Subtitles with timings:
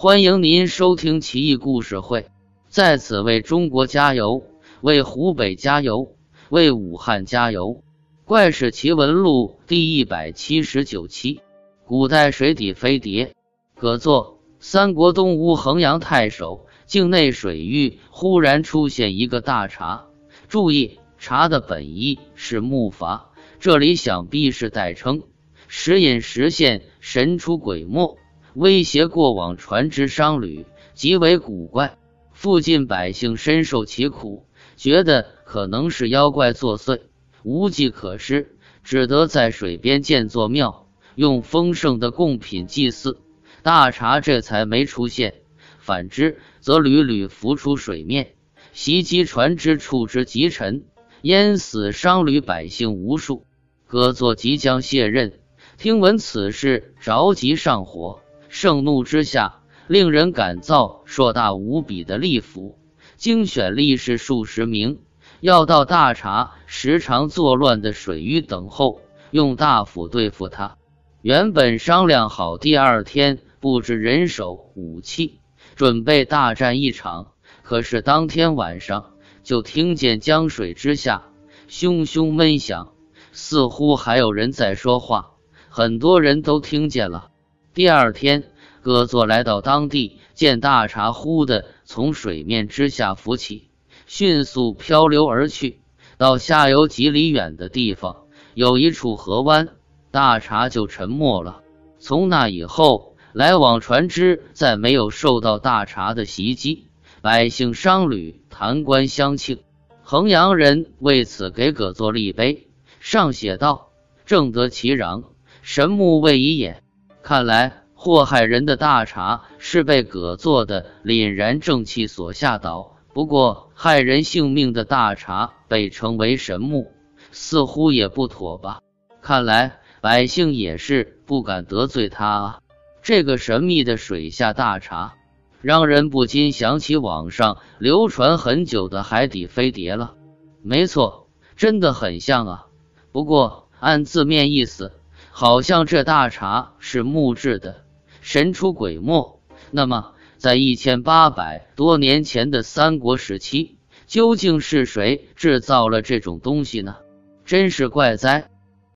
[0.00, 2.26] 欢迎您收听奇异故事会，
[2.68, 4.44] 在此为中国加油，
[4.80, 6.14] 为湖北加油，
[6.50, 7.82] 为武汉加油！
[8.24, 11.40] 怪事奇闻录第一百七十九期：
[11.84, 13.34] 古代水底飞碟。
[13.74, 20.06] 葛作，三国东吴衡阳太守，境内水域忽然出现一个大闸。
[20.46, 23.22] 注意，闸的本意是木筏，
[23.58, 25.22] 这里想必是代称，
[25.66, 28.16] 时隐时现，神出鬼没。
[28.58, 31.96] 威胁过往船只商旅，极为古怪。
[32.32, 37.02] 附近百姓深受其苦，觉得可能是妖怪作祟，
[37.44, 43.20] 无计可施，只得在水边建座庙，用丰盛的贡品祭祀。
[43.62, 45.34] 大茶这才没出现，
[45.78, 48.34] 反之则屡屡浮出水面，
[48.72, 50.82] 袭击船只，触之即沉，
[51.22, 53.44] 淹死商旅百姓无数。
[53.86, 55.38] 葛作即将卸任，
[55.76, 58.18] 听闻此事，着急上火。
[58.48, 62.78] 盛怒之下，令人感造硕大无比的利斧，
[63.16, 65.00] 精选力士数十名，
[65.40, 70.76] 要到大茶时常作乱的水域等候，用大斧对付他。
[71.20, 75.40] 原本商量好第二天布置人手武器，
[75.74, 77.32] 准备大战一场。
[77.62, 81.24] 可是当天晚上，就听见江水之下
[81.68, 82.92] 汹汹闷响，
[83.32, 85.32] 似乎还有人在说话，
[85.68, 87.30] 很多人都听见了。
[87.78, 88.42] 第二天，
[88.82, 93.68] 葛作来到当地，见大茶忽的从水面之下浮起，
[94.08, 95.78] 迅速漂流而去。
[96.16, 99.68] 到下游几里远的地方，有一处河湾，
[100.10, 101.62] 大茶就沉没了。
[102.00, 106.88] 从那以后，来往船只再没有受到大茶的袭击，
[107.22, 109.60] 百姓商旅谈官相庆。
[110.02, 112.66] 衡阳人为此给葛作立碑，
[112.98, 113.90] 上写道
[114.26, 115.26] ：“正得其壤，
[115.62, 116.82] 神木未已也。”
[117.28, 122.96] 看来祸害人的大茶是被葛作的凛然正气所吓倒。
[123.12, 126.90] 不过害人性命的大茶被称为神木，
[127.30, 128.80] 似乎也不妥吧？
[129.20, 132.60] 看来百姓也是不敢得罪他啊。
[133.02, 135.16] 这个神秘的水下大茶，
[135.60, 140.14] 让人不禁想起网上流传很久的海底飞碟了。
[140.62, 142.66] 没错，真的很像啊。
[143.12, 144.92] 不过按字面意思。
[145.40, 147.84] 好像这大茶是木质的，
[148.20, 149.40] 神出鬼没。
[149.70, 153.78] 那么，在一千八百多年前的三国时期，
[154.08, 156.96] 究竟是谁制造了这种东西呢？
[157.44, 158.50] 真是怪哉！